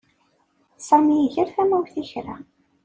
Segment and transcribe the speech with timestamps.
[0.87, 2.35] Sami iger tamawt i kra.